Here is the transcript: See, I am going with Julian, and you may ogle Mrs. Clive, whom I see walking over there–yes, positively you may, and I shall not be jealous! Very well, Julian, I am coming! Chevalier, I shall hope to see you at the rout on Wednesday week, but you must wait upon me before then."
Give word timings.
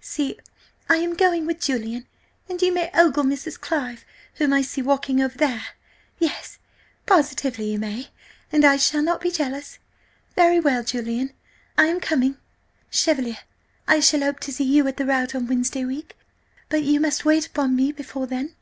See, 0.00 0.40
I 0.88 0.96
am 0.96 1.14
going 1.14 1.46
with 1.46 1.60
Julian, 1.60 2.08
and 2.48 2.60
you 2.60 2.74
may 2.74 2.90
ogle 2.94 3.22
Mrs. 3.22 3.60
Clive, 3.60 4.04
whom 4.38 4.52
I 4.52 4.60
see 4.60 4.82
walking 4.82 5.22
over 5.22 5.38
there–yes, 5.38 6.58
positively 7.06 7.70
you 7.70 7.78
may, 7.78 8.08
and 8.50 8.64
I 8.64 8.76
shall 8.76 9.02
not 9.02 9.20
be 9.20 9.30
jealous! 9.30 9.78
Very 10.34 10.58
well, 10.58 10.82
Julian, 10.82 11.30
I 11.78 11.86
am 11.86 12.00
coming! 12.00 12.38
Chevalier, 12.90 13.38
I 13.86 14.00
shall 14.00 14.22
hope 14.22 14.40
to 14.40 14.52
see 14.52 14.64
you 14.64 14.88
at 14.88 14.96
the 14.96 15.06
rout 15.06 15.32
on 15.32 15.46
Wednesday 15.46 15.84
week, 15.84 16.16
but 16.68 16.82
you 16.82 16.98
must 16.98 17.24
wait 17.24 17.46
upon 17.46 17.76
me 17.76 17.92
before 17.92 18.26
then." 18.26 18.56